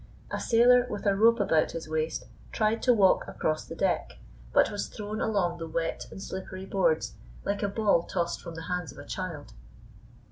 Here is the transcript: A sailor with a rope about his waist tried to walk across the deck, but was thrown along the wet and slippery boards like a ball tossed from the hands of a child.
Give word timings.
A 0.31 0.39
sailor 0.39 0.87
with 0.89 1.05
a 1.05 1.13
rope 1.15 1.39
about 1.39 1.73
his 1.73 1.87
waist 1.87 2.23
tried 2.51 2.81
to 2.81 2.91
walk 2.91 3.27
across 3.27 3.65
the 3.65 3.75
deck, 3.75 4.17
but 4.51 4.71
was 4.71 4.87
thrown 4.87 5.21
along 5.21 5.59
the 5.59 5.67
wet 5.67 6.07
and 6.09 6.19
slippery 6.19 6.65
boards 6.65 7.13
like 7.45 7.61
a 7.61 7.69
ball 7.69 8.01
tossed 8.01 8.41
from 8.41 8.55
the 8.55 8.63
hands 8.63 8.91
of 8.91 8.97
a 8.97 9.05
child. 9.05 9.53